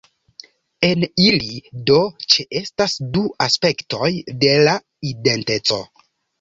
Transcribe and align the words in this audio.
En 0.87 1.03
ili, 1.25 1.59
do, 1.89 1.99
ĉeestas 2.37 2.97
du 3.19 3.25
aspektoj 3.49 4.11
de 4.47 4.53
la 4.67 4.77
identeco. 5.15 5.83